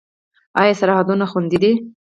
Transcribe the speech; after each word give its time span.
آیا 0.61 0.73
سرحدونه 0.79 1.25
خوندي 1.31 1.57
دي؟ 1.63 1.71